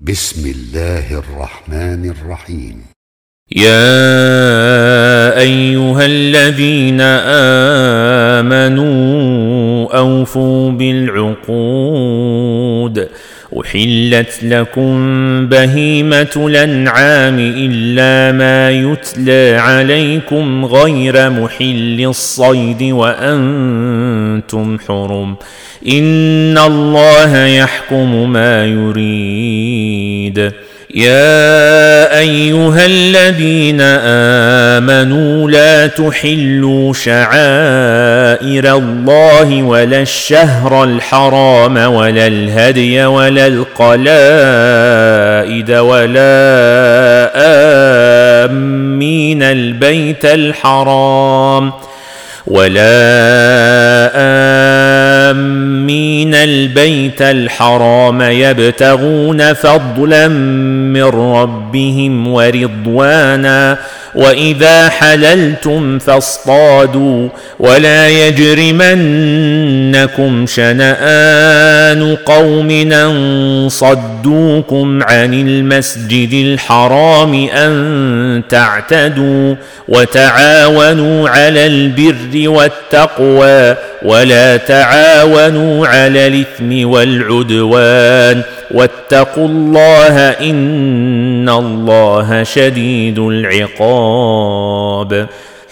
بسم 0.00 0.50
الله 0.50 1.18
الرحمن 1.18 2.10
الرحيم. 2.10 2.84
يا 3.52 5.38
أيها 5.38 6.06
الذين 6.06 7.00
آمنوا 8.38 9.98
أوفوا 9.98 10.70
بالعقود. 10.70 11.48
احلت 13.52 14.38
لكم 14.42 14.96
بهيمه 15.46 16.32
الانعام 16.36 17.38
الا 17.38 18.38
ما 18.38 18.70
يتلى 18.70 19.56
عليكم 19.60 20.64
غير 20.64 21.30
محل 21.30 22.04
الصيد 22.08 22.82
وأنتم 22.82 24.78
حرم 24.88 25.36
ان 25.88 26.58
الله 26.58 27.46
يحكم 27.46 28.30
ما 28.30 28.66
يريد 28.66 30.52
يا 30.94 32.18
أيها 32.18 32.86
الذين 32.86 33.80
آمنوا 34.80 35.50
لا 35.50 35.86
تحلوا 35.86 36.92
شعائر 36.92 38.76
الله 38.76 39.62
ولا 39.62 40.00
الشهر 40.00 40.84
الحرام 40.84 41.76
ولا 41.76 42.26
الهدي 42.26 43.04
ولا 43.04 43.46
القلائد 43.46 44.00
ولا 45.70 47.30
آمين 48.44 49.42
البيت 49.42 50.24
الحرام 50.24 51.72
ولا 52.48 54.10
آمين 55.30 56.34
البيت 56.34 57.22
الحرام 57.22 58.22
يبتغون 58.22 59.52
فضلا 59.52 60.28
من 60.28 61.04
ربهم 61.04 62.28
ورضوانا 62.28 63.78
وإذا 64.14 64.88
حللتم 64.88 65.98
فاصطادوا 65.98 67.28
ولا 67.58 68.08
يجرمنكم 68.28 69.36
شنآن 70.46 72.16
قوم 72.16 72.70
أن 72.70 73.68
صدوكم 73.70 75.02
عن 75.02 75.34
المسجد 75.34 76.32
الحرام 76.32 77.34
أن 77.48 78.42
تعتدوا 78.48 79.54
وتعاونوا 79.88 81.28
على 81.28 81.66
البر 81.66 82.48
والتقوى 82.48 83.76
ولا 84.02 84.56
تعاونوا 84.56 85.86
على 85.86 86.26
الإثم 86.26 86.88
والعدوان 86.88 88.42
واتقوا 88.70 89.48
الله 89.48 90.30
إن 90.30 91.48
الله 91.48 92.42
شديد 92.42 93.18
العقاب. 93.18 95.26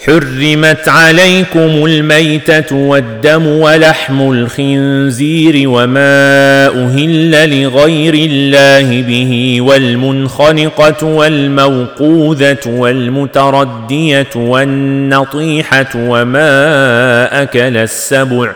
حرمت 0.05 0.89
عليكم 0.89 1.85
الميتة 1.85 2.75
والدم 2.75 3.47
ولحم 3.47 4.31
الخنزير 4.31 5.69
وما 5.69 6.67
أهل 6.67 7.61
لغير 7.61 8.13
الله 8.13 9.01
به 9.01 9.57
والمنخنقة 9.61 11.05
والموقوذة 11.05 12.57
والمتردية 12.67 14.27
والنطيحة 14.35 15.89
وما 15.95 17.43
أكل 17.43 17.77
السبع 17.77 18.51
ۖ 18.51 18.55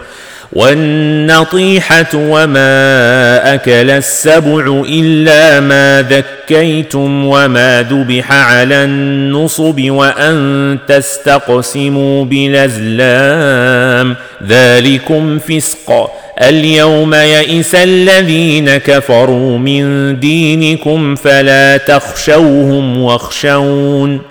والنطيحة 0.54 2.10
وما 2.16 3.54
أكل 3.54 3.90
السبع 3.92 4.84
إلا 4.90 5.60
ما 5.60 6.02
ذكيتم 6.10 7.26
وما 7.26 7.82
ذبح 7.82 8.32
على 8.32 8.84
النصب 8.84 9.82
وأن 9.82 10.78
تستقسموا 10.88 12.26
بالأزلام 12.26 14.16
ذلكم 14.48 15.40
فسق 15.40 16.12
اليوم 16.42 17.14
يئس 17.14 17.76
الذين 17.76 18.78
كفروا 18.78 19.58
من 19.58 20.20
دينكم 20.20 21.16
فلا 21.16 21.78
تخشوهم 21.78 23.02
واخشون 23.02 24.31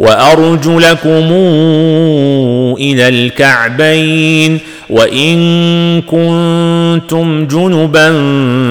وأرجلكم 0.00 1.28
إلى 2.80 3.08
الكعبين 3.08 4.58
وإن 4.90 5.38
كنتم 6.02 7.46
جنبا 7.46 8.10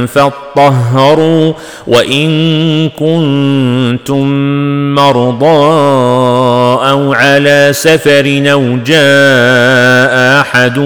فاطهروا 0.06 1.54
وإن 1.88 2.30
كنتم 2.90 4.26
مرضى 4.96 5.70
أو 6.90 7.14
على 7.14 7.70
سفر 7.72 8.44
أو 8.52 8.78
جاء 8.86 10.42
أحد 10.42 10.80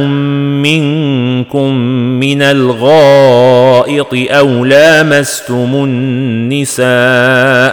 منكم 0.64 1.74
من 2.20 2.42
الغائط 2.42 4.08
أو 4.14 4.66
لامستم 4.66 5.70
النساء 5.74 7.73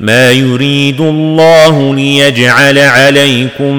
ما 0.00 0.30
يريد 0.30 1.00
الله 1.00 1.94
ليجعل 1.94 2.78
عليكم 2.78 3.76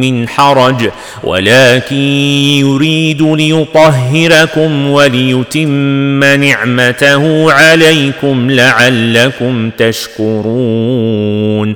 من 0.00 0.28
حرج 0.28 0.90
ولكن 1.24 1.96
يريد 1.96 3.22
ليطهركم 3.22 4.90
وليتم 4.90 6.24
نعمته 6.24 7.52
عليكم 7.52 8.50
لعلكم 8.50 9.70
تشكرون. 9.78 11.74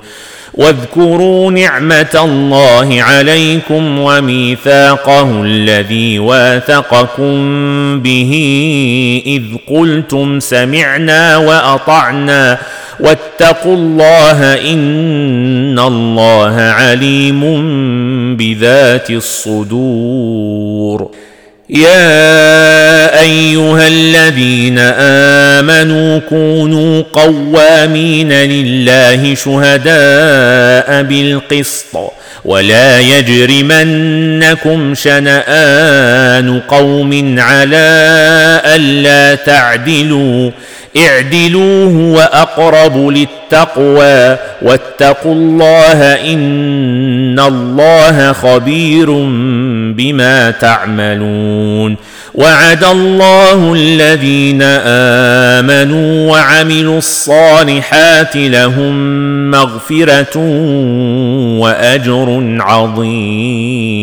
واذكروا 0.54 1.50
نعمة 1.50 2.20
الله 2.24 3.02
عليكم 3.02 3.98
وميثاقه 3.98 5.42
الذي 5.42 6.18
واثقكم 6.18 7.34
به 8.00 8.32
إذ 9.26 9.42
قلتم 9.74 10.40
سمعنا 10.40 11.36
وأطعنا. 11.36 12.58
واتقوا 13.00 13.74
الله 13.74 14.54
إن 14.72 15.78
الله 15.78 16.60
عليم 16.60 17.42
بذات 18.36 19.10
الصدور. 19.10 21.10
يا 21.70 23.20
أيها 23.20 23.88
الذين 23.88 24.78
آمنوا 25.58 26.18
كونوا 26.18 27.02
قوامين 27.12 28.32
لله 28.32 29.34
شهداء 29.34 31.02
بالقسط 31.02 31.96
ولا 32.44 33.00
يجرمنكم 33.00 34.94
شنآن 34.94 36.60
قوم 36.60 37.34
على 37.38 37.88
ألا 38.64 39.34
تعدلوا. 39.34 40.50
اعدلوا 40.96 41.84
هو 41.84 42.20
اقرب 42.20 43.08
للتقوى 43.08 44.36
واتقوا 44.62 45.34
الله 45.34 46.02
إن 46.32 47.40
الله 47.40 48.32
خبير 48.32 49.06
بما 49.96 50.50
تعملون 50.50 51.96
وعد 52.34 52.84
الله 52.84 53.72
الذين 53.72 54.62
آمنوا 55.62 56.30
وعملوا 56.30 56.98
الصالحات 56.98 58.36
لهم 58.36 58.94
مغفرة 59.50 60.38
وأجر 61.58 62.56
عظيم 62.60 64.02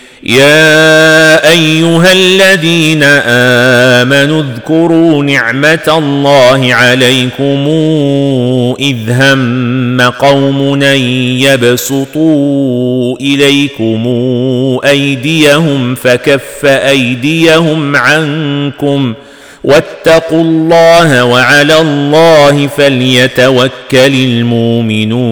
يا 0.23 1.49
أيها 1.51 2.11
الذين 2.11 3.03
آمنوا 3.03 4.43
اذكروا 4.43 5.23
نعمة 5.23 5.97
الله 5.97 6.73
عليكم 6.73 7.67
إذ 8.79 9.11
هم 9.11 10.01
قوم 10.01 10.83
يبسطوا 11.41 13.17
إليكم 13.21 14.03
أيديهم 14.85 15.95
فكف 15.95 16.65
أيديهم 16.65 17.95
عنكم 17.95 19.13
واتقوا 19.63 20.41
الله 20.41 21.25
وعلى 21.25 21.81
الله 21.81 22.67
فليتوكل 22.67 24.13
المؤمنون 24.13 25.31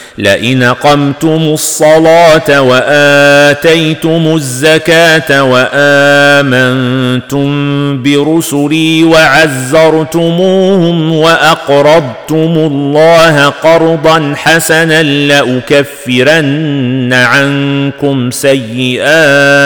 لئن 0.21 0.63
أقمتم 0.63 1.41
الصلاة 1.53 2.61
وآتيتم 2.61 4.35
الزكاة 4.35 5.43
وآمنتم 5.43 7.47
برسلي 8.03 9.03
وعزرتموهم 9.03 11.13
وأقرضتم 11.13 12.53
الله 12.57 13.49
قرضا 13.49 14.33
حسنا 14.37 15.03
لأكفرن 15.03 17.13
عنكم 17.13 18.31
سيئاتكم 18.31 19.65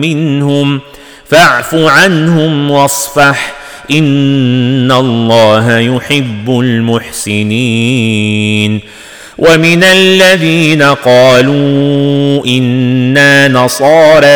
منهم 0.00 0.80
فاعف 1.26 1.74
عنهم 1.74 2.70
واصفح 2.70 3.54
إن 3.90 4.92
الله 4.92 5.78
يحب 5.78 6.60
المحسنين 6.60 7.50
ومن 9.40 9.84
الذين 9.84 10.82
قالوا 10.82 12.46
إنا 12.46 13.48
نصارى 13.48 14.26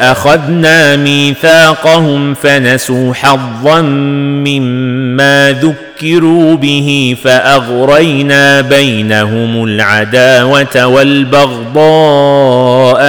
أخذنا 0.00 0.96
ميثاقهم 0.96 2.34
فنسوا 2.34 3.14
حظا 3.14 3.80
مما 3.80 5.52
ذكروا 5.52 6.56
به 6.56 7.16
فأغرينا 7.24 8.60
بينهم 8.60 9.64
العداوة 9.64 10.86
والبغضاء 10.86 11.80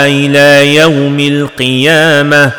إلى 0.06 0.76
يوم 0.76 1.20
القيامة 1.20 2.52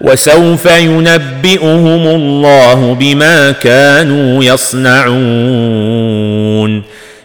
وسوف 0.00 0.66
ينبئهم 0.66 2.06
الله 2.06 2.96
بما 3.00 3.50
كانوا 3.50 4.44
يصنعون 4.44 5.12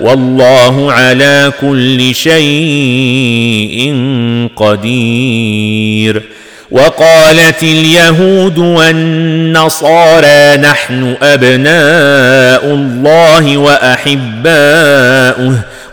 والله 0.00 0.92
على 0.92 1.52
كل 1.60 2.14
شيء 2.14 3.96
قدير. 4.56 6.22
وقالت 6.70 7.62
اليهود 7.62 8.58
والنصارى 8.58 10.56
نحن 10.56 11.16
أبناء 11.22 12.64
الله 12.64 13.56
وأحباؤه. 13.56 15.54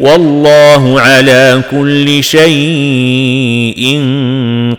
والله 0.00 1.00
على 1.00 1.62
كل 1.70 2.24
شيء 2.24 4.00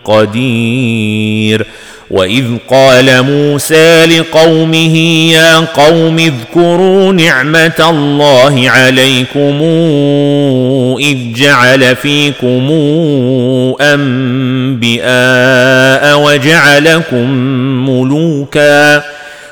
قدير. 0.05 1.65
وإذ 2.11 2.45
قال 2.69 3.23
موسى 3.23 4.05
لقومه 4.05 4.97
يا 5.31 5.57
قوم 5.57 6.19
اذكروا 6.19 7.13
نعمة 7.13 7.89
الله 7.89 8.69
عليكم 8.69 9.61
إذ 10.99 11.17
جعل 11.35 11.95
فيكم 11.95 12.71
انبئاء 13.81 15.03
وجعلكم 16.19 17.31
ملوكا. 17.89 19.03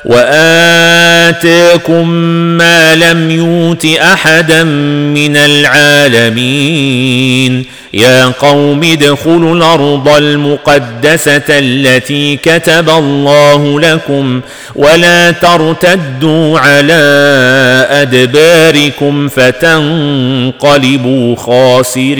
وآتاكم 0.06 1.40
ما 2.58 2.96
لم 2.96 3.32
يوت 3.32 3.86
أحدا 3.86 4.64
من 4.64 5.38
العالمين. 5.38 7.00
يا 7.94 8.26
قوم 8.26 8.84
ادخلوا 8.84 9.56
الأرض 9.56 10.10
المقدسة 10.10 11.44
التي 11.50 12.36
كتب 12.38 12.90
الله 12.90 13.80
لكم 13.80 14.42
ولا 14.76 15.32
ترتدوا 15.32 16.60
على 16.60 16.94
أدباركم 17.92 19.28
فتنقلبوا 19.28 20.56
خاسرين. 21.36 22.20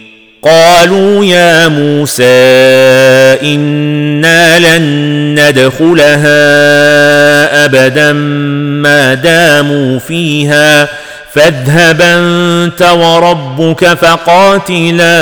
قالوا 0.43 1.25
يا 1.25 1.67
موسى 1.67 2.23
إنا 3.43 4.59
لن 4.59 4.81
ندخلها 5.39 6.35
أبدا 7.65 8.13
ما 8.81 9.13
داموا 9.13 9.99
فيها 9.99 10.87
فاذهب 11.33 12.01
أنت 12.01 12.81
وربك 12.81 13.85
فقاتلا 13.85 15.13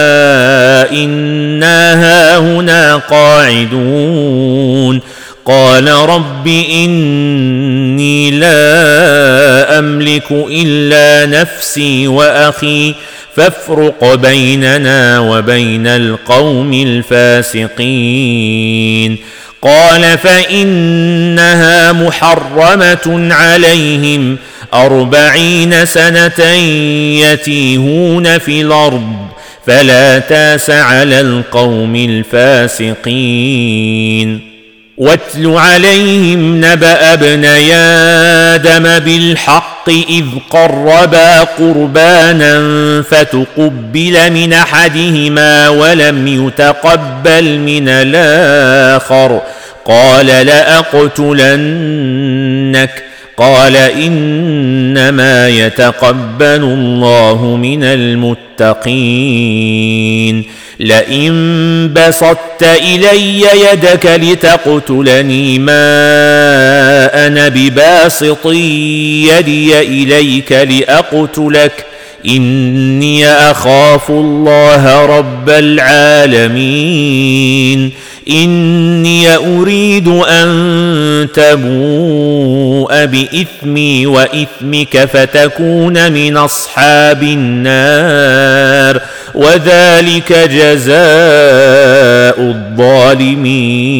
إنا 0.92 1.94
هاهنا 2.04 2.96
قاعدون 2.96 5.02
قال 5.46 5.88
رب 5.88 6.48
إني 6.48 8.32
لا 8.32 9.80
أملك 9.80 10.32
إلا 10.32 11.42
نفسي 11.42 12.08
وأخي 12.08 12.96
فافرق 13.39 14.15
بيننا 14.15 15.19
وبين 15.19 15.88
القوم 15.88 16.74
الفاسقين. 16.74 17.69
قال 19.62 20.17
فإنها 20.17 21.91
محرمة 21.91 23.34
عليهم 23.34 24.38
أربعين 24.74 25.86
سنة 25.86 26.46
يتيهون 27.24 28.38
في 28.38 28.62
الأرض 28.62 29.13
فلا 29.67 30.19
تاس 30.19 30.69
على 30.69 31.22
القوم 31.22 31.96
الفاسقين. 31.96 33.00
واتل 34.98 35.48
عليهم 35.48 36.65
نبأ 36.65 37.13
ابني 37.13 37.75
آدم 37.75 39.00
بالحق 39.00 39.78
إذ 39.89 40.25
قربا 40.50 41.39
قربانا 41.39 42.62
فتقبل 43.01 44.31
من 44.31 44.53
أحدهما 44.53 45.69
ولم 45.69 46.27
يتقبل 46.27 47.60
من 47.60 47.89
الآخر. 47.89 49.41
قال 49.86 50.25
لأقتلنك. 50.25 51.50
قال 53.39 53.75
إنما 53.75 55.50
يتقبل 55.50 56.63
الله 56.63 57.58
من 57.62 57.84
المتقين. 57.84 59.50
لئن 60.79 61.93
بسطت 61.93 62.63
إلي 62.63 63.41
يدك 63.41 64.05
لتقتلني 64.05 65.60
ما 65.60 67.27
أنا 67.27 67.48
بباسط 67.48 68.46
يدي 68.46 69.79
إليك 69.79 70.51
لأقتلك 70.51 71.86
إني 72.26 73.28
أخاف 73.28 74.10
الله 74.10 75.06
رب 75.06 75.50
العالمين. 75.50 76.80
إني 78.30 79.36
أريد 79.36 80.08
أن 80.08 81.28
تبوء 81.34 83.06
بإثمي 83.06 84.06
وإثمك 84.06 85.06
فتكون 85.06 86.12
من 86.12 86.38
أصحاب 86.38 87.24
النار 87.24 89.02
وذلك 89.36 90.34
جزاء 90.34 91.00
الظالمين. 92.40 94.00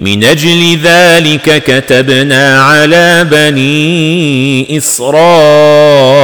من 0.00 0.24
أجل 0.24 0.78
ذلك 0.84 1.62
كتبنا 1.62 2.62
على 2.62 3.26
بني 3.30 4.76
إسرائيل 4.78 6.20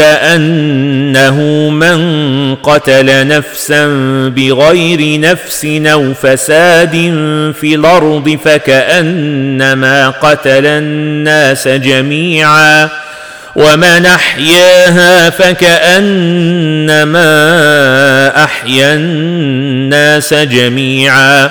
أنه 0.00 1.40
من 1.70 2.54
قتل 2.54 3.26
نفسا 3.26 3.86
بغير 4.36 5.20
نفس 5.20 5.64
أو 5.64 6.14
فساد 6.14 6.92
في 7.60 7.74
الأرض 7.74 8.38
فكأنما 8.44 10.08
قتل 10.10 10.66
الناس 10.66 11.68
جميعا 11.68 12.88
ومن 13.56 14.06
أحياها 14.06 15.30
فكأنما 15.30 16.04
أحيا 18.44 18.94
الناس 18.94 20.34
جميعا 20.34 21.50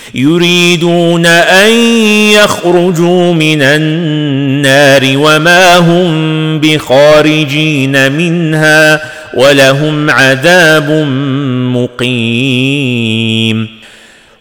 يريدون 0.15 1.25
أن 1.25 1.71
يخرجوا 2.31 3.33
من 3.33 3.61
النار 3.61 5.01
وما 5.15 5.77
هم 5.77 6.59
بخارجين 6.59 8.11
منها 8.11 9.01
ولهم 9.33 10.09
عذاب 10.09 10.91
مقيم. 12.01 13.81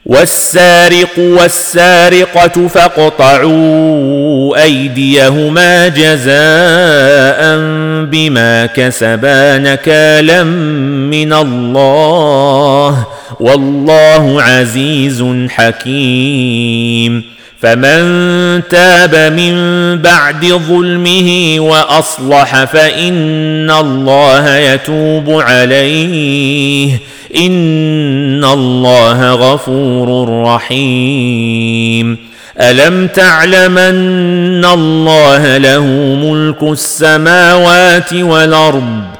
والسارق 0.06 1.18
والسارقة 1.18 2.68
فاقطعوا 2.68 4.62
أيديهما 4.62 5.88
جزاء 5.88 7.56
بما 8.04 8.66
كسبا 8.66 9.59
نكالا 9.59 10.42
من 10.42 11.33
الله. 11.33 13.06
والله 13.40 14.43
عزيز 14.43 15.25
حكيم. 15.49 17.23
فمن 17.62 18.62
تاب 18.71 19.33
من 19.33 19.55
بعد 20.03 20.47
ظلمه 20.47 21.57
وأصلح 21.59 22.64
فإن 22.64 23.71
الله 23.71 24.57
يتوب 24.57 25.31
عليه. 25.31 26.99
إن 27.37 28.45
الله 28.45 29.33
غفور 29.33 30.43
رحيم. 30.45 32.16
ألم 32.61 33.07
تعلم 33.07 33.79
أن 33.79 34.64
الله 34.64 35.57
له 35.57 35.85
ملك 36.23 36.62
السماوات 36.62 38.12
والأرض؟ 38.12 39.19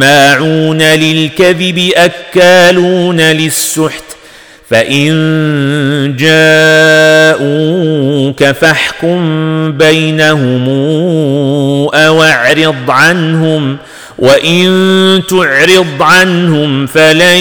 سماعون 0.00 0.82
للكذب 0.82 1.90
أكالون 1.96 3.20
للسحت 3.20 4.04
فإن 4.70 5.10
جاءوك 7.38 7.40
فاحكم 8.44 9.72
بينهم 9.72 10.68
أو 11.94 12.22
أعرض 12.22 12.90
عنهم 12.90 13.76
وإن 14.18 15.22
تعرض 15.28 16.02
عنهم 16.02 16.86
فلن 16.86 17.38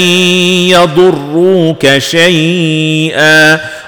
يضروك 0.69 1.97
شيئا. 1.97 3.59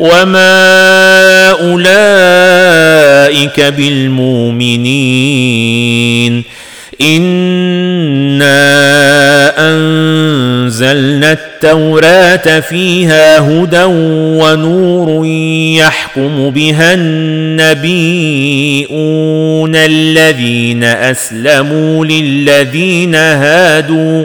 وما 0.00 1.50
اولئك 1.60 2.80
بالمؤمنين 3.60 5.00
انا 7.00 8.50
انزلنا 9.58 11.32
التوراه 11.32 12.60
فيها 12.60 13.38
هدى 13.38 13.84
ونور 14.40 15.26
يحكم 15.76 16.50
بها 16.50 16.94
النبيون 16.94 18.16
الذين 19.76 20.84
اسلموا 20.84 22.04
للذين 22.04 23.14
هادوا 23.14 24.24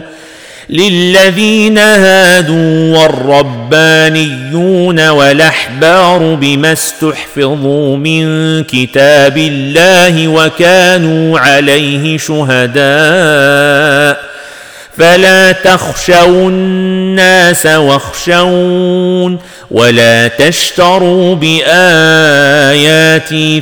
للذين 0.69 1.77
هادوا 1.77 2.97
والربانيون 2.97 5.09
والأحبار 5.09 6.35
بما 6.35 6.71
استحفظوا 6.71 7.97
من 7.97 8.63
كتاب 8.63 9.37
الله 9.37 10.27
وكانوا 10.27 11.39
عليه 11.39 12.17
شهداء 12.17 12.75
فلا 14.97 15.51
تخشوا 15.51 16.49
الناس 16.49 17.65
واخشون 17.65 19.39
ولا 19.71 20.27
تشتروا 20.27 21.35
بآياتي 21.35 22.83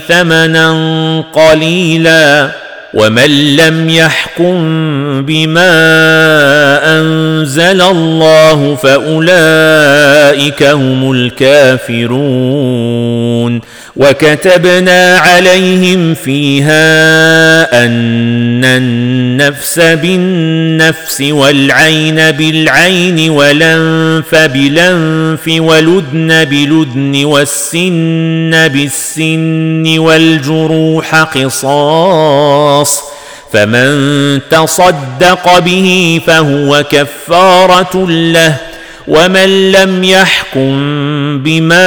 ثمنا 0.08 1.24
قليلا 1.34 2.52
ومن 2.94 3.56
لم 3.56 3.90
يحكم 3.90 4.56
بما 5.26 5.70
انزل 7.00 7.82
الله 7.82 8.76
فاولئك 8.76 10.64
هم 10.64 11.12
الكافرون 11.12 12.94
وكتبنا 13.96 15.18
عليهم 15.18 16.14
فيها 16.14 17.86
أن 17.86 18.66
النفس 18.66 19.80
بالنفس 19.80 21.22
والعين 21.22 22.32
بالعين 22.32 23.30
والأنف 23.30 24.36
بالانف 24.36 25.48
والودن 25.48 26.46
بالودن 26.46 27.26
والسن 27.26 28.68
بالسن 28.68 30.00
والجروح 30.00 31.16
قصاص 31.16 33.02
فمن 33.54 34.40
تصدق 34.52 35.60
به 35.60 36.22
فهو 36.28 36.84
كفارة 36.92 38.08
له 38.10 38.73
ومن 39.08 39.72
لم 39.72 40.04
يحكم 40.04 40.74
بما 41.44 41.84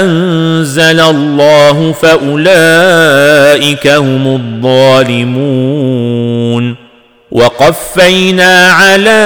انزل 0.00 1.00
الله 1.00 1.94
فاولئك 2.02 3.86
هم 3.86 4.26
الظالمون 4.62 6.76
وقفينا 7.30 8.72
على 8.72 9.24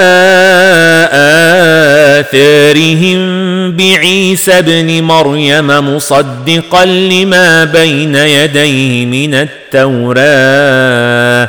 اثارهم 2.21 3.19
بعيسى 3.77 4.59
ابن 4.59 5.03
مريم 5.03 5.67
مصدقا 5.67 6.85
لما 6.85 7.65
بين 7.65 8.15
يديه 8.15 9.07
من 9.07 9.35
التوراه 9.35 11.49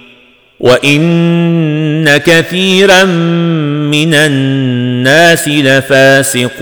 وان 0.61 2.17
كثيرا 2.17 3.03
من 3.03 4.13
الناس 4.13 5.47
لفاسقون 5.47 6.61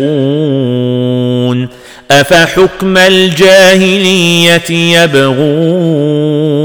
افحكم 2.12 2.98
الجاهليه 2.98 4.72
يبغون 5.04 6.60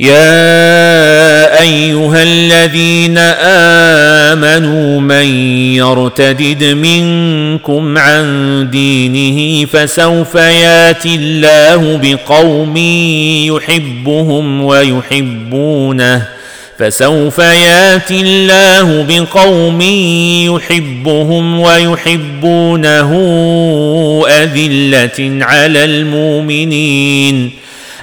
يا 0.00 1.62
أيها 1.62 2.22
الذين 2.22 3.18
آمنوا 4.28 5.00
من 5.00 5.26
يرتدد 5.74 6.64
منكم 6.64 7.98
عن 7.98 8.68
دينه 8.70 9.66
فسوف 9.66 10.34
ياتي 10.34 11.14
الله 11.14 11.96
بقوم 12.02 12.76
يحبهم 13.56 14.64
ويحبونه 14.64 16.28
فسوف 16.78 17.38
ياتي 17.38 18.20
الله 18.20 19.06
بقوم 19.08 19.82
يحبهم 20.54 21.60
ويحبونه 21.60 23.10
أذلة 24.28 25.44
على 25.44 25.84
المؤمنين 25.84 27.67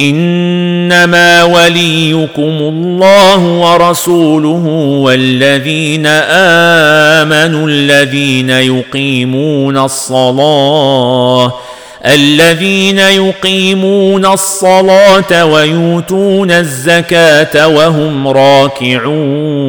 إنما 0.00 1.44
وليكم 1.44 2.42
الله 2.42 3.44
ورسوله 3.44 4.66
والذين 5.02 6.06
آمنوا 7.26 7.68
الذين 7.68 8.50
يقيمون 8.50 9.78
الصلاة 9.78 11.52
الذين 12.06 12.98
يقيمون 12.98 14.26
الصلاة 14.26 15.44
ويؤتون 15.44 16.50
الزكاة 16.50 17.68
وهم 17.68 18.28
راكعون. 18.28 19.68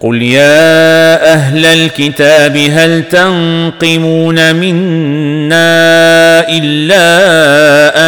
قل 0.00 0.22
يا 0.22 1.32
أهل 1.32 1.66
الكتاب 1.66 2.56
هل 2.56 3.02
تنقمون 3.02 4.54
منا 4.54 5.68
الا 6.48 7.04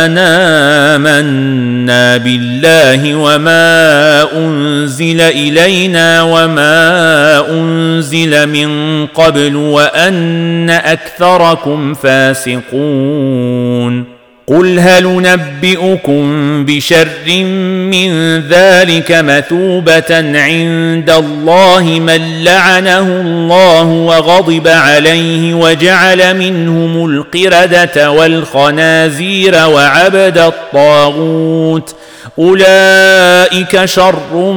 انا 0.06 0.98
منا 0.98 2.16
بالله 2.16 3.14
وما 3.14 4.22
انزل 4.36 5.20
الينا 5.20 6.22
وما 6.22 7.50
انزل 7.50 8.46
من 8.46 9.06
قبل 9.06 9.56
وان 9.56 10.70
اكثركم 10.70 11.94
فاسقون 11.94 13.40
قل 14.50 14.78
هل 14.78 15.04
نبئكم 15.04 16.24
بشر 16.64 17.08
من 17.90 18.40
ذلك 18.48 19.12
مثوبه 19.12 20.38
عند 20.38 21.10
الله 21.10 21.82
من 21.82 22.44
لعنه 22.44 22.98
الله 23.20 23.82
وغضب 23.82 24.68
عليه 24.68 25.54
وجعل 25.54 26.36
منهم 26.36 27.06
القرده 27.06 28.10
والخنازير 28.10 29.54
وعبد 29.54 30.38
الطاغوت 30.38 31.94
اولئك 32.38 33.84
شر 33.84 34.52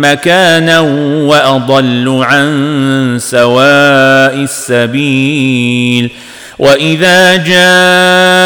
مكانا 0.00 0.80
واضل 0.80 2.20
عن 2.22 3.16
سواء 3.20 4.34
السبيل 4.34 6.10
واذا 6.58 7.36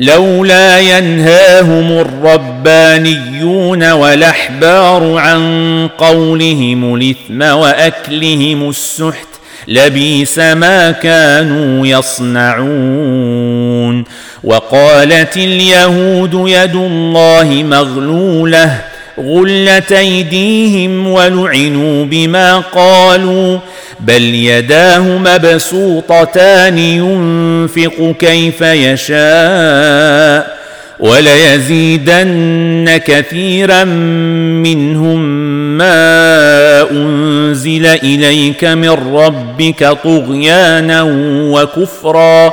لولا 0.00 0.78
ينهاهم 0.78 1.92
الربانيون 1.98 3.90
والأحبار 3.90 5.18
عن 5.18 5.88
قولهم 5.98 6.94
الإثم 6.94 7.42
وأكلهم 7.42 8.68
السحت 8.68 9.26
لبيس 9.68 10.38
ما 10.38 10.90
كانوا 10.90 11.86
يصنعون. 11.86 13.40
وقالت 14.44 15.36
اليهود 15.36 16.48
يد 16.48 16.74
الله 16.74 17.62
مغلولة 17.64 18.89
غلت 19.20 19.92
أيديهم 19.92 21.06
ولعنوا 21.06 22.04
بما 22.04 22.58
قالوا 22.58 23.58
بل 24.00 24.22
يداه 24.22 25.18
مبسوطتان 25.18 26.78
ينفق 26.78 28.14
كيف 28.18 28.60
يشاء 28.60 30.60
وليزيدن 31.00 33.00
كثيرا 33.06 33.84
منهم 34.64 35.20
ما 35.78 36.90
أنزل 36.90 37.86
إليك 37.86 38.64
من 38.64 38.90
ربك 38.90 39.98
طغيانا 40.04 41.02
وكفرا 41.52 42.52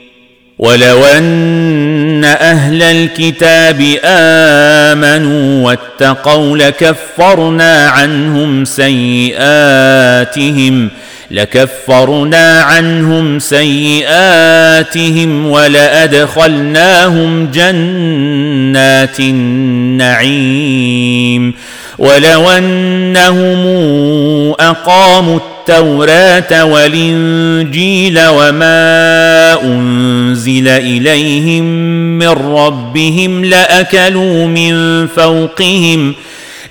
ولو 0.61 1.05
ان 1.05 2.23
أهل 2.25 2.83
الكتاب 2.83 3.97
امنوا 4.03 5.65
واتقوا 5.65 6.57
لكفرنا 6.57 7.89
عنهم 7.89 8.65
سيئاتهم 8.65 9.41
لكفرنا 11.31 12.61
عنهم 12.61 13.39
سيئاتهم 13.39 15.47
ولأدخلناهم 15.47 17.51
جنات 17.51 19.19
النعيم. 19.19 20.91
ولو 21.97 22.49
أنهم 22.49 23.65
أقاموا 24.59 25.39
التوراة 25.69 26.65
والإنجيل 26.65 28.19
وما 28.27 29.63
أنزل 29.63 30.67
إليهم 30.67 31.63
من 32.17 32.27
ربهم 32.27 33.45
لأكلوا 33.45 34.47
من 34.47 35.07
فوقهم 35.07 36.13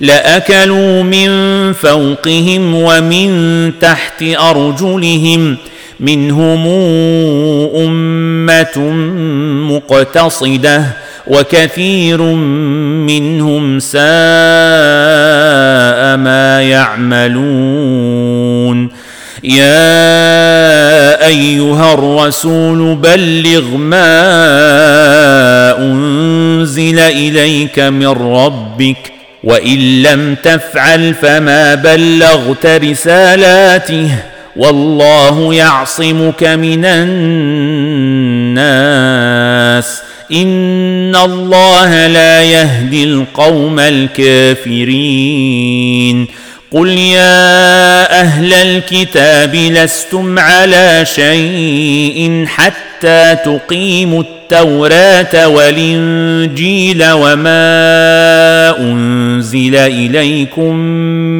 لأكلوا 0.00 1.02
من 1.02 1.30
فوقهم 1.72 2.74
ومن 2.74 3.72
تحت 3.80 4.22
أرجلهم 4.22 5.56
منهم 6.00 6.66
أمة 7.76 8.78
مقتصدة 9.70 10.84
وكثير 11.26 12.22
منهم 12.22 13.78
ساء 13.78 14.00
ما 16.16 16.62
يعملون. 16.62 18.20
يا 19.44 21.26
أيها 21.26 21.94
الرسول 21.94 22.96
بلغ 22.96 23.76
ما 23.76 24.10
أنزل 25.78 26.98
إليك 26.98 27.78
من 27.78 28.06
ربك 28.06 29.19
وإن 29.44 30.02
لم 30.02 30.34
تفعل 30.42 31.14
فما 31.14 31.74
بلغت 31.74 32.66
رسالاته 32.66 34.08
والله 34.56 35.54
يعصمك 35.54 36.44
من 36.44 36.84
الناس 38.54 40.00
إن 40.32 41.16
الله 41.16 42.06
لا 42.06 42.42
يهدي 42.42 43.04
القوم 43.04 43.78
الكافرين 43.80 45.40
قل 46.70 46.88
يا 46.88 47.89
أهل 48.20 48.52
الكتاب 48.52 49.54
لستم 49.54 50.38
على 50.38 51.04
شيء 51.04 52.44
حتى 52.46 53.36
تقيموا 53.44 54.22
التوراة 54.22 55.48
والإنجيل 55.48 57.04
وما 57.12 58.78
أنزل 58.78 59.76
إليكم 59.76 60.74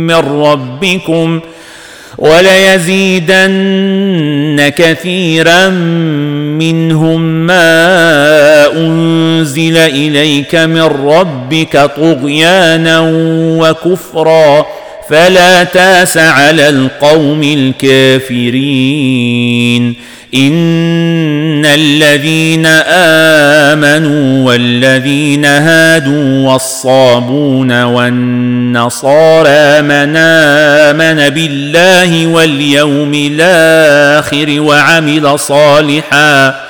من 0.06 0.14
ربكم 0.14 1.40
وليزيدن 2.18 3.48
كثيرا 4.78 5.68
منهم 6.58 7.20
ما 7.46 8.72
أنزل 8.76 9.76
إليك 9.76 10.54
من 10.54 10.82
ربك 10.82 11.90
طغيانا 11.96 13.00
وكفرا 13.60 14.66
فلا 15.10 15.64
تاس 15.64 16.18
على 16.18 16.68
القوم 16.68 17.42
الكافرين. 17.42 18.50
إن 20.34 21.66
الذين 21.66 22.66
آمنوا 23.66 24.46
والذين 24.46 25.44
هادوا 25.44 26.52
والصابون 26.52 27.82
والنصارى 27.82 29.82
من 29.82 30.16
آمن 30.16 31.28
بالله 31.28 32.26
واليوم 32.26 33.12
الآخر 33.14 34.61
وعمل 34.61 35.38
صالحا 35.38 36.69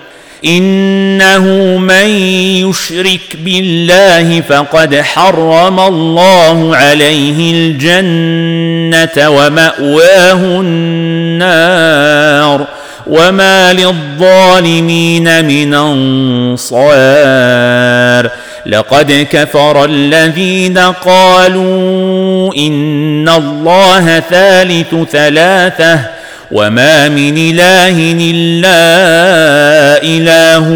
إنه 0.45 1.77
من 1.77 2.05
يشرك 2.69 3.35
بالله 3.39 4.41
فقد 4.41 4.95
حرم 4.95 5.79
الله 5.79 6.75
عليه 6.75 7.53
الجنة 7.53 9.29
ومأواه 9.29 10.61
النار 10.61 12.01
وما 13.07 13.73
للظالمين 13.73 15.45
من 15.45 15.73
أنصار 15.73 16.91
لقد 18.65 19.27
كفر 19.31 19.85
الذين 19.85 20.77
قالوا 20.77 22.53
إن 22.57 23.29
الله 23.29 24.19
ثالث 24.19 24.95
ثلاثة 25.11 26.20
وما 26.51 27.09
من 27.09 27.37
اله 27.37 28.15
الا 28.31 28.77
اله 30.03 30.69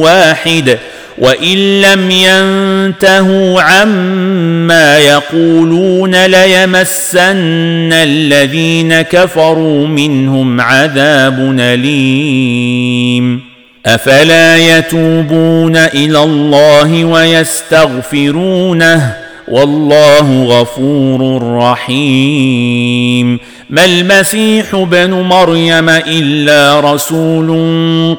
واحد 0.00 0.78
وان 1.18 1.80
لم 1.80 2.10
ينتهوا 2.10 3.62
عما 3.62 4.98
يقولون 4.98 6.26
ليمسن 6.26 7.92
الذين 7.92 9.02
كفروا 9.02 9.86
منهم 9.86 10.60
عذاب 10.60 11.56
اليم 11.60 13.40
افلا 13.86 14.78
يتوبون 14.78 15.76
إلى 15.76 16.18
الله 16.22 17.04
ويستغفرونه 17.04 18.42
والله 19.52 20.44
غفور 20.44 21.42
رحيم. 21.56 23.38
ما 23.70 23.84
المسيح 23.84 24.74
ابن 24.74 25.10
مريم 25.10 25.88
إلا 25.88 26.80
رسول 26.80 27.48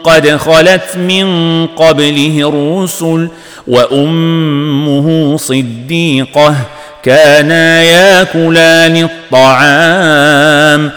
قد 0.03 0.29
خلت 0.37 0.97
من 0.97 1.25
قبله 1.67 2.49
الرسل 2.49 3.29
وأمه 3.67 5.37
صديقة 5.37 6.55
كانا 7.03 7.83
ياكلان 7.83 9.09
الطعام. 9.09 10.91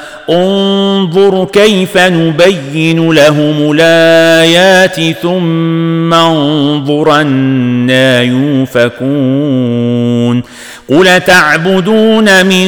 انظر 1.06 1.44
كيف 1.44 1.98
نبين 1.98 3.10
لهم 3.10 3.72
الآيات 3.72 5.16
ثم 5.22 6.14
انظر 6.14 7.20
أنا 7.20 8.22
يوفكون 8.22 9.76
قل 10.88 11.20
تعبدون 11.20 12.46
من 12.46 12.66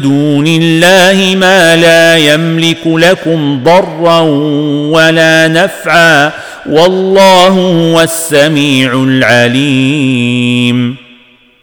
دون 0.00 0.46
الله 0.46 1.36
ما 1.36 1.76
لا 1.76 2.16
يملك 2.16 2.86
لكم 2.86 3.62
ضرا 3.64 4.20
ولا 4.90 5.48
نفعا 5.48 6.32
والله 6.66 7.48
هو 7.48 8.00
السميع 8.00 8.94
العليم 8.94 10.96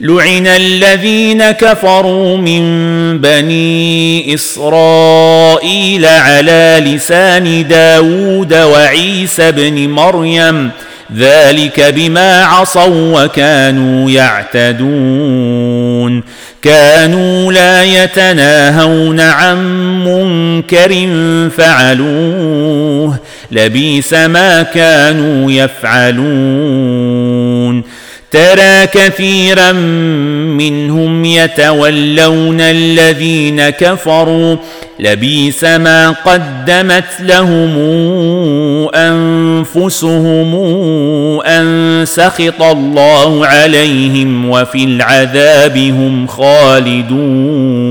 لعن 0.00 0.46
الذين 0.46 1.50
كفروا 1.50 2.36
من 2.36 2.62
بني 3.18 4.34
اسرائيل 4.34 6.06
على 6.06 6.82
لسان 6.84 7.68
داود 7.68 8.54
وعيسى 8.54 9.52
بن 9.52 9.88
مريم 9.88 10.70
ذلك 11.16 11.80
بما 11.80 12.44
عصوا 12.44 13.24
وكانوا 13.24 14.10
يعتدون 14.10 15.40
كانوا 16.62 17.52
لا 17.52 17.84
يتناهون 17.84 19.20
عن 19.20 19.58
منكر 20.04 21.08
فعلوه 21.56 23.18
لبيس 23.52 24.14
ما 24.14 24.62
كانوا 24.62 25.52
يفعلون 25.52 27.00
ترى 28.30 28.86
كثيرا 28.86 29.72
منهم 29.72 31.24
يتولون 31.24 32.60
الذين 32.60 33.70
كفروا. 33.70 34.56
لبيس 34.98 35.64
ما 35.64 36.10
قدمت 36.10 37.20
لهم 37.20 37.78
أنفسهم 38.94 40.54
أن 41.40 42.04
سخط 42.06 42.62
الله 42.62 43.46
عليهم 43.46 44.50
وفي 44.50 44.84
العذاب 44.84 45.78
هم 45.78 46.26
خالدون. 46.26 47.90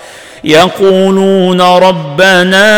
يقولون 0.43 1.61
ربنا 1.61 2.71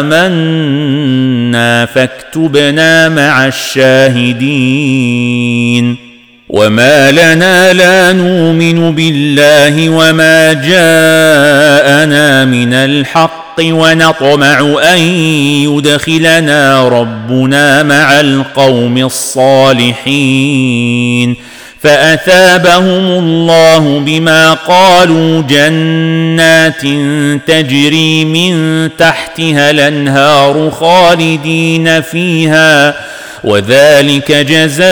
آمنا 0.00 1.86
فاكتبنا 1.86 3.08
مع 3.08 3.46
الشاهدين 3.46 4.76
وما 6.48 7.10
لنا 7.10 7.72
لا 7.72 8.12
نؤمن 8.12 8.94
بالله 8.94 9.90
وما 9.90 10.52
جاءنا 10.52 12.44
من 12.44 12.74
الحق 12.74 13.60
ونطمع 13.60 14.78
أن 14.94 14.98
يدخلنا 14.98 16.88
ربنا 16.88 17.82
مع 17.82 18.20
القوم 18.20 18.98
الصالحين 18.98 20.56
فأثابهم 21.86 23.06
الله 23.06 23.98
بما 23.98 24.54
قالوا 24.54 25.42
جنات 25.42 26.82
تجري 27.46 28.24
من 28.24 28.90
تحتها 28.96 29.70
الأنهار 29.70 30.70
خالدين 30.70 32.02
فيها 32.02 32.94
وذلك 33.44 34.32
جزاء 34.32 34.86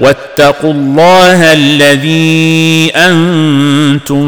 واتقوا 0.00 0.72
الله 0.72 1.52
الذي 1.52 2.90
أنتم 2.96 4.26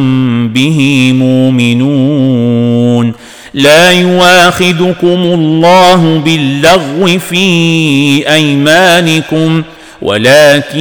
به 0.49 1.13
مؤمنون. 1.15 3.13
لا 3.55 3.93
يواخذكم 3.93 5.07
الله 5.07 6.19
باللغو 6.19 7.19
في 7.19 7.45
أيمانكم 8.29 9.63
ولكن 10.03 10.81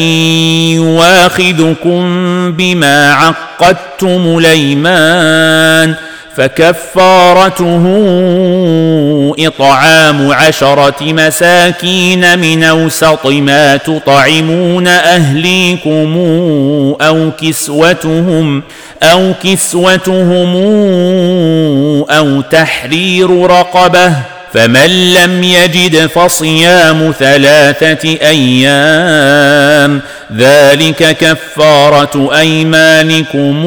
يواخذكم 0.76 2.02
بما 2.52 3.14
عقدتم 3.14 4.38
الأيمان. 4.38 5.96
فكفارته 6.40 7.84
إطعام 9.40 10.32
عشرة 10.32 10.96
مساكين 11.02 12.40
من 12.40 12.64
أوسط 12.64 13.26
ما 13.26 13.78
تطعمون 13.78 14.88
أهليكم 14.88 16.18
أو 17.02 17.32
كسوتهم 17.42 18.64
أو 19.04 19.34
كسوتهم 19.44 20.56
أو 22.10 22.42
تحرير 22.42 23.46
رقبة 23.46 24.14
فمن 24.54 25.14
لم 25.14 25.44
يجد 25.44 26.06
فصيام 26.08 27.14
ثلاثة 27.20 28.18
أيام 28.22 30.02
ذلك 30.38 31.18
كفارة 31.18 32.40
أيمانكم 32.40 33.66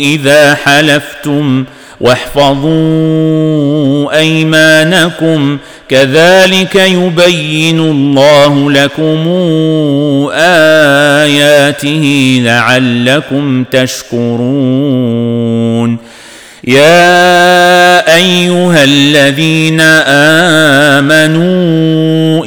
إذا 0.00 0.54
حلفتم 0.54 1.64
واحفظوا 2.00 3.10
أيمانكم 4.18 5.58
كذلك 5.88 6.74
يبين 6.74 7.80
الله 7.80 8.70
لكم 8.70 9.28
آياته 11.22 12.40
لعلكم 12.44 13.64
تشكرون. 13.64 15.30
يا 16.64 18.16
أيها 18.16 18.84
الذين 18.84 19.80
آمنوا 21.00 22.46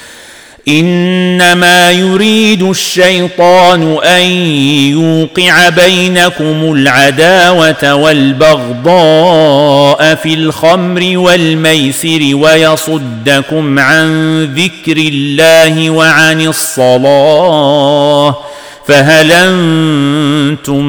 إنما 0.67 1.91
يريد 1.91 2.63
الشيطان 2.63 3.97
أن 4.03 4.21
يوقع 4.91 5.69
بينكم 5.69 6.73
العداوة 6.73 7.93
والبغضاء 7.93 8.95
في 10.15 10.33
الخمر 10.33 11.17
والميسر 11.17 12.19
ويصدكم 12.33 13.79
عن 13.79 14.43
ذكر 14.43 14.97
الله 14.97 15.89
وعن 15.89 16.41
الصلاة 16.41 18.37
فهل 18.87 19.31
أنتم 19.31 20.85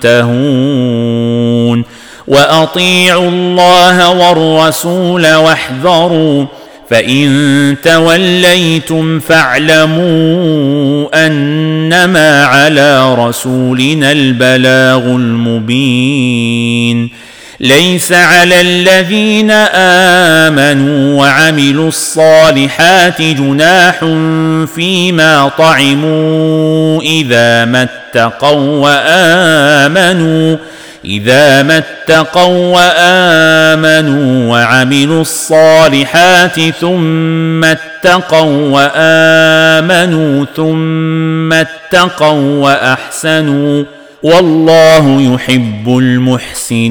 منتهون؟ 0.00 1.84
وأطيعوا 2.28 3.28
الله 3.28 4.10
والرسول 4.10 5.34
واحذروا 5.34 6.46
فان 6.90 7.76
توليتم 7.82 9.20
فاعلموا 9.20 11.26
انما 11.26 12.44
على 12.44 13.14
رسولنا 13.14 14.12
البلاغ 14.12 15.04
المبين 15.04 17.10
ليس 17.60 18.12
على 18.12 18.60
الذين 18.60 19.50
امنوا 20.50 21.20
وعملوا 21.20 21.88
الصالحات 21.88 23.22
جناح 23.22 23.98
فيما 24.74 25.50
طعموا 25.58 27.02
اذا 27.02 27.64
ما 27.64 27.82
اتقوا 27.82 28.88
وامنوا 28.88 30.56
إذا 31.04 31.62
ما 31.62 31.78
اتقوا 31.78 32.76
وآمنوا 32.76 34.52
وعملوا 34.52 35.20
الصالحات 35.20 36.60
ثم 36.60 37.64
اتقوا 37.64 38.68
وآمنوا 38.68 40.44
ثم 40.56 41.52
اتقوا 41.52 42.62
وأحسنوا 42.62 43.84
والله 44.22 45.34
يحب 45.34 45.98
المحسنين 45.98 46.90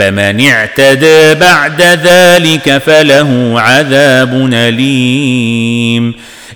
فمن 0.00 0.40
اعتدى 0.40 1.34
بعد 1.34 1.82
ذلك 1.82 2.78
فله 2.78 3.60
عذاب 3.60 4.50
أليم. 4.52 6.14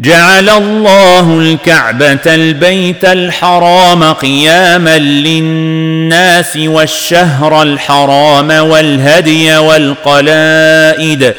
جعل 0.00 0.48
الله 0.48 1.38
الكعبة 1.38 2.34
البيت 2.34 3.04
الحرام 3.04 4.04
قياما 4.04 4.98
للناس 4.98 6.56
والشهر 6.56 7.62
الحرام 7.62 8.50
والهدي 8.50 9.56
والقلائد. 9.56 11.34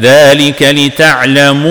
ذلك 0.00 0.62
لتعلموا 0.62 1.68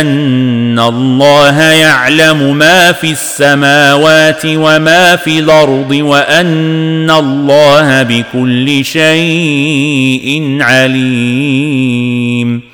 أن 0.00 0.78
الله 0.78 1.62
يعلم 1.62 2.56
ما 2.56 2.92
في 2.92 3.10
السماوات 3.10 4.42
وما 4.46 5.16
في 5.16 5.38
الأرض 5.38 5.90
وأن 5.90 7.10
الله 7.10 8.02
بكل 8.02 8.84
شيء 8.84 10.58
عليم. 10.60 12.73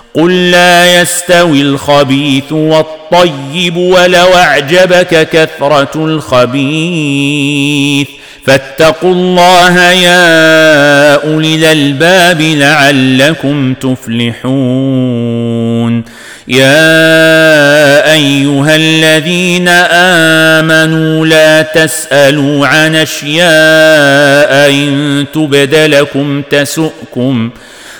قل 0.15 0.51
لا 0.51 1.01
يستوي 1.01 1.61
الخبيث 1.61 2.51
والطيب 2.51 3.77
ولو 3.77 4.33
أعجبك 4.33 5.29
كثرة 5.29 5.91
الخبيث. 5.95 8.07
فاتقوا 8.45 9.11
الله 9.11 9.91
يا 9.91 11.13
أولي 11.13 11.55
الألباب 11.55 12.41
لعلكم 12.41 13.73
تفلحون. 13.73 15.11
يا 16.47 18.13
أيها 18.13 18.75
الذين 18.75 19.67
آمنوا 20.57 21.25
لا 21.25 21.61
تسألوا 21.61 22.67
عن 22.67 22.95
أشياء 22.95 24.69
إن 24.69 25.25
تبد 25.33 25.75
لكم 25.75 26.41
تسؤكم. 26.41 27.49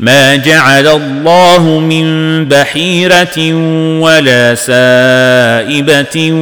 ما 0.00 0.36
جعل 0.36 0.86
الله 0.86 1.62
من 1.78 2.44
بحيرة 2.44 3.54
ولا 4.00 4.54
سائبة 4.54 6.32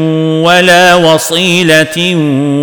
ولا 0.45 0.95
وصيلة 0.95 2.15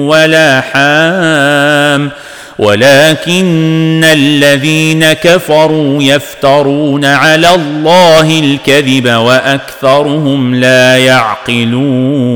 ولا 0.07 0.61
حام 0.61 2.11
ولكن 2.59 4.05
الذين 4.13 5.13
كفروا 5.13 6.03
يفترون 6.03 7.05
على 7.05 7.55
الله 7.55 8.39
الكذب 8.39 9.09
وأكثرهم 9.09 10.55
لا 10.55 10.97
يعقلون. 10.97 12.35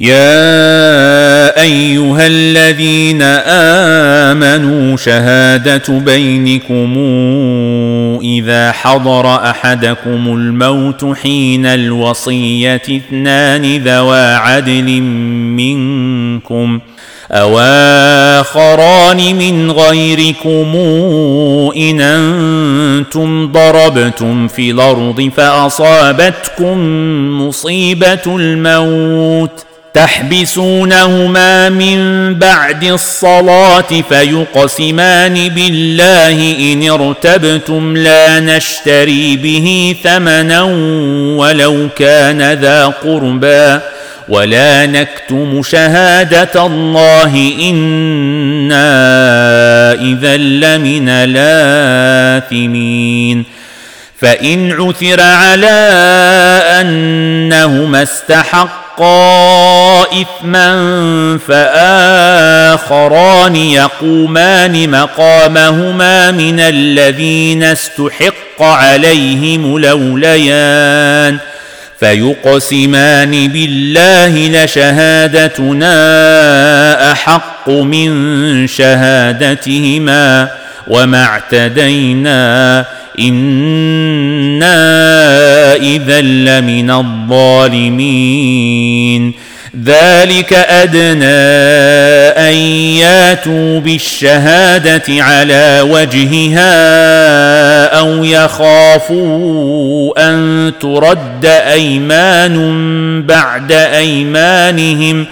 يا 0.00 1.62
أيها 1.62 2.26
الذين 2.26 3.22
آمنوا 4.32 4.96
شهادة 4.96 5.88
بينكم 5.88 6.94
إذا 8.22 8.72
حضر 8.72 9.34
أحدكم 9.34 10.34
الموت 10.34 11.16
حين 11.22 11.66
الوصية 11.66 12.82
اثنان 12.90 13.76
ذوا 13.76 14.36
عدل 14.36 15.00
منكم 15.56 16.80
أواخران 17.32 19.16
من 19.16 19.70
غيركم 19.70 20.76
إن 21.76 22.00
أنتم 22.00 23.52
ضربتم 23.52 24.48
في 24.48 24.70
الأرض 24.70 25.30
فأصابتكم 25.36 26.78
مصيبة 27.40 28.22
الموت 28.26 29.64
تحبسونهما 29.98 31.68
من 31.68 32.34
بعد 32.34 32.84
الصلاة 32.84 34.02
فيقسمان 34.08 35.48
بالله 35.48 36.56
إن 36.72 36.90
ارتبتم 36.90 37.96
لا 37.96 38.40
نشتري 38.40 39.36
به 39.36 39.96
ثمنا 40.04 40.62
ولو 41.36 41.88
كان 41.96 42.52
ذا 42.52 42.86
قربى 42.86 43.78
ولا 44.28 44.86
نكتم 44.86 45.62
شهادة 45.62 46.66
الله 46.66 47.52
إنا 47.60 48.82
إذا 49.92 50.36
لمن 50.36 51.08
الآثمين 52.38 53.44
فإن 54.20 54.72
عثر 54.72 55.20
على 55.20 55.90
أنهما 56.80 58.02
استحقا 58.98 60.02
إثما 60.22 61.38
فآخران 62.78 63.56
يقومان 63.56 64.90
مقامهما 64.90 66.30
من 66.30 66.60
الذين 66.60 67.62
استحق 67.62 68.62
عليهم 68.62 69.76
الاوليان 69.76 71.38
فيقسمان 72.00 73.48
بالله 73.48 74.64
لشهادتنا 74.64 75.92
أحق 77.12 77.68
من 77.68 78.66
شهادتهما 78.66 80.48
وما 80.88 81.24
اعتدينا 81.24 82.84
أنا 83.18 84.74
اذا 85.74 86.20
لمن 86.20 86.90
الظالمين 86.90 88.58
ذلك 89.84 90.52
ادنى 90.52 91.24
ان 92.48 92.54
ياتوا 92.98 93.80
بالشهاده 93.80 95.02
على 95.08 95.80
وجهها 95.90 96.74
أو 97.98 98.24
يخافوا 98.24 100.12
ان 100.30 100.72
ترد 100.80 101.46
ايمان 101.46 102.56
بعد 103.26 103.72
ايمانهم 103.72 105.26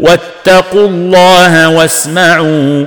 واتقوا 0.00 0.88
الله 0.88 1.68
واسمعوا 1.68 2.86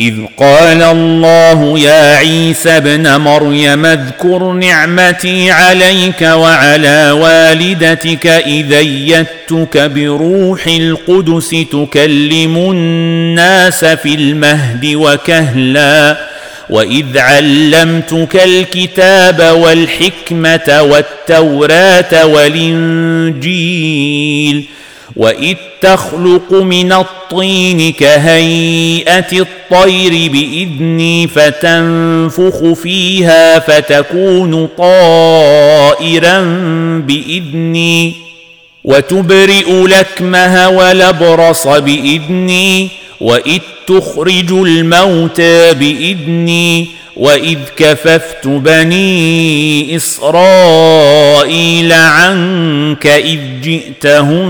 إذ 0.00 0.14
قال 0.36 0.82
الله 0.82 1.78
يا 1.78 2.16
عيسى 2.16 2.70
ابن 2.70 3.16
مريم 3.20 3.86
اذكر 3.86 4.52
نعمتي 4.52 5.50
عليك 5.50 6.22
وعلى 6.22 7.10
والدتك 7.10 8.26
اذ 8.26 8.72
ايدتك 8.72 9.78
بروح 9.78 10.66
القدس 10.66 11.50
تكلم 11.72 12.56
الناس 12.56 13.84
في 13.84 14.14
المهد 14.14 14.86
وكهلا 14.94 16.16
وإذ 16.70 17.18
علمتك 17.18 18.36
الكتاب 18.44 19.40
والحكمة 19.40 20.82
والتوراة 20.82 22.26
والإنجيل 22.26 23.78
وإذ 25.16 25.56
تخلق 25.80 26.52
من 26.52 26.92
الطين 26.92 27.92
كهيئة 27.92 29.46
الطير 29.72 30.30
بإذني 30.30 31.28
فتنفخ 31.28 32.72
فيها 32.72 33.58
فتكون 33.58 34.68
طائرا 34.78 36.40
بإذني 37.06 38.14
وتبرئ 38.84 39.86
لكمه 39.86 40.68
ولبرص 40.68 41.66
بإذني 41.66 42.88
وإذ 43.20 43.58
تخرج 43.86 44.52
الموتى 44.52 45.74
بإذني 45.74 46.86
واذ 47.18 47.58
كففت 47.76 48.46
بني 48.46 49.96
اسرائيل 49.96 51.92
عنك 51.92 53.06
اذ 53.06 53.38
جئتهم 53.62 54.48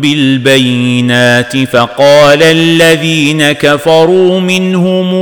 بالبينات 0.00 1.56
فقال 1.56 2.42
الذين 2.42 3.52
كفروا 3.52 4.40
منهم 4.40 5.14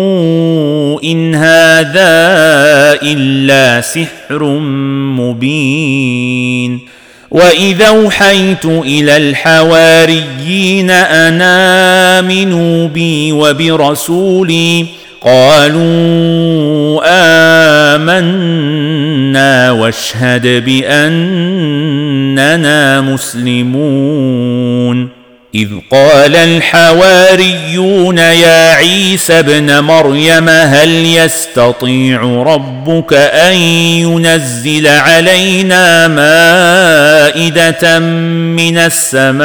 ان 1.05 1.35
هذا 1.35 2.15
الا 3.03 3.81
سحر 3.81 4.45
مبين 5.19 6.81
واذا 7.31 7.87
اوحيت 7.87 8.65
إلى 8.65 9.17
الحواريين 9.17 10.91
ان 10.91 11.43
امنوا 11.43 12.89
بي 12.89 13.33
وبرسولي 13.33 14.87
قالوا 15.25 17.01
آمنا 17.95 19.71
واشهد 19.71 20.47
بأننا 20.65 21.81
مسلمون. 23.01 24.45
إذ 25.55 25.69
قال 25.91 26.37
الحواريون 26.37 28.19
يا 28.19 28.73
عيسى 28.75 29.39
ابن 29.39 29.81
مريم 29.81 30.49
هل 30.49 30.89
يستطيع 30.89 32.23
ربك 32.23 33.15
أن 33.15 33.55
ينزل 33.55 34.87
علينا 34.87 36.09
مائدة 36.09 37.99
من 37.99 38.79
السماء؟ 38.79 39.45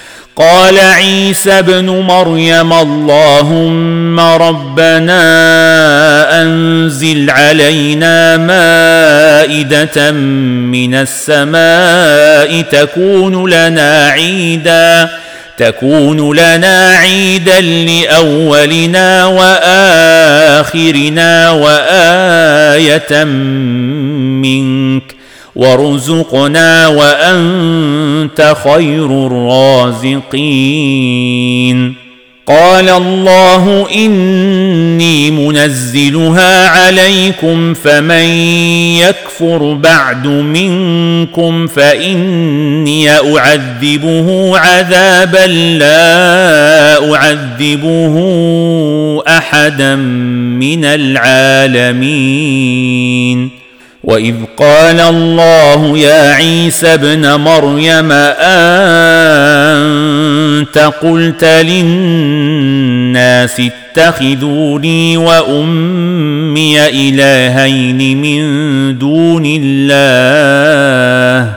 قال 0.41 0.79
عيسى 0.79 1.51
ابن 1.51 1.89
مريم 1.89 2.73
اللهم 2.73 4.19
ربنا 4.19 5.21
أنزل 6.41 7.29
علينا 7.29 8.37
مائدة 8.37 10.11
من 10.11 10.95
السماء 10.95 12.61
تكون 12.61 13.49
لنا 13.49 14.07
عيدا 14.07 15.09
تكون 15.57 16.37
لنا 16.37 16.89
عيدا 16.89 17.61
لأولنا 17.61 19.25
وآخرنا 20.45 21.49
وآية 21.51 23.23
منك. 24.43 25.20
وارزقنا 25.55 26.87
وانت 26.87 28.55
خير 28.63 29.27
الرازقين 30.61 32.01
قال 32.47 32.89
الله 32.89 33.87
اني 33.95 35.31
منزلها 35.31 36.67
عليكم 36.67 37.73
فمن 37.73 38.25
يكفر 38.99 39.73
بعد 39.73 40.27
منكم 40.27 41.67
فاني 41.67 43.09
اعذبه 43.11 44.57
عذابا 44.57 45.47
لا 45.77 47.13
اعذبه 47.15 48.15
احدا 49.27 49.95
من 49.95 50.85
العالمين 50.85 52.31
واذ 54.03 54.35
قال 54.57 54.99
الله 54.99 55.97
يا 55.97 56.33
عيسى 56.33 56.93
ابن 56.93 57.35
مريم 57.35 58.11
انت 58.11 58.37
قلت 61.01 61.43
للناس 61.43 62.81
اتخذوني 63.97 65.17
وامي 65.17 66.87
الهين 66.87 68.21
من 68.21 68.41
دون 68.97 69.43
الله 69.61 71.53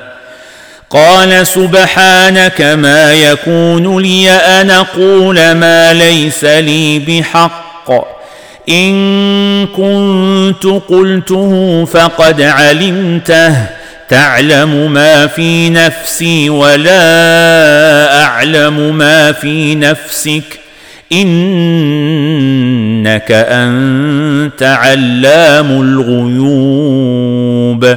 قال 0.91 1.47
سبحانك 1.47 2.61
ما 2.63 3.13
يكون 3.13 4.03
لي 4.03 4.31
ان 4.31 4.71
أقول 4.71 5.53
ما 5.53 5.93
ليس 5.93 6.45
لي 6.45 6.99
بحق 6.99 8.14
إن 8.69 9.67
كنت 9.67 10.67
قلته 10.89 11.85
فقد 11.85 12.43
علمته. 12.43 13.57
تعلم 14.09 14.93
ما 14.93 15.27
في 15.27 15.71
نفسي 15.71 16.51
ولا 16.51 18.23
أعلم 18.23 18.99
ما 18.99 19.33
في 19.33 19.75
نفسك. 19.75 20.61
إنك 21.13 23.33
أنت 23.33 24.63
علام 24.63 25.81
الغيوب. 25.81 27.97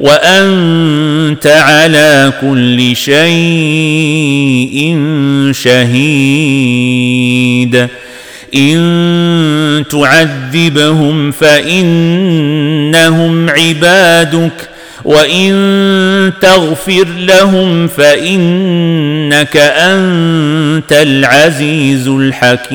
وأنت 0.00 1.46
على 1.46 2.32
كل 2.40 2.96
شيء 2.96 4.74
شهيد. 5.52 6.94
إن 8.54 9.84
تعذبهم 9.90 11.30
فإنهم 11.30 11.90
عبادك 13.50 14.68
وإن 15.04 16.32
تغفر 16.42 17.06
لهم 17.18 17.88
فإنك 17.88 19.56
أنت 19.56 20.92
العزيز 20.92 22.08
الحكيم. 22.08 22.74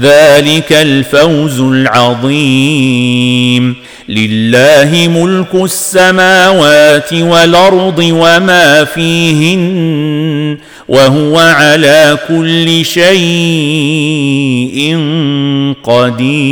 ذلك 0.00 0.72
الفوز 0.72 1.60
العظيم. 1.60 3.08
لله 4.08 5.08
ملك 5.08 5.54
السماوات 5.54 7.12
والأرض 7.12 7.98
وما 7.98 8.84
فيهن 8.84 10.58
وهو 10.88 11.38
على 11.38 12.18
كل 12.28 12.84
شيء 12.84 13.08
قدير. 15.84 16.48